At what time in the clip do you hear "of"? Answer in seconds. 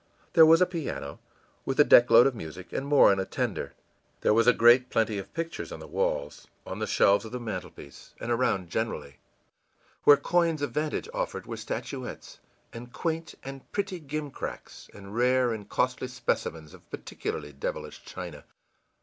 2.25-2.33, 5.19-5.31, 7.23-7.31, 10.63-10.71, 16.73-16.89